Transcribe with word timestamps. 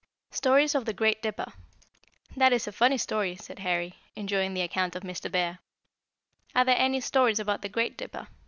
STORIES 0.31 0.73
OF 0.73 0.85
THE 0.85 0.93
GREAT 0.93 1.21
DIPPER. 1.21 1.53
"That 2.35 2.51
is 2.51 2.65
a 2.67 2.71
funny 2.71 2.97
story," 2.97 3.35
said 3.35 3.59
Harry, 3.59 3.93
enjoying 4.15 4.55
the 4.55 4.61
account 4.63 4.95
of 4.95 5.03
Mr. 5.03 5.31
Bear. 5.31 5.59
"Are 6.55 6.65
there 6.65 6.75
any 6.75 6.99
stories 7.01 7.37
about 7.39 7.61
the 7.61 7.69
Great 7.69 7.97
Dipper? 7.97 8.25